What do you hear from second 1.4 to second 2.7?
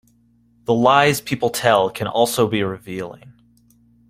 tell can also be